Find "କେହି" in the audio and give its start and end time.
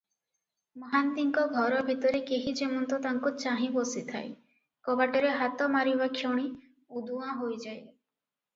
2.29-2.53